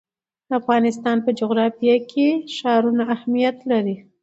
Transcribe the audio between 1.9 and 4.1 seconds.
کې ښارونه اهمیت لري.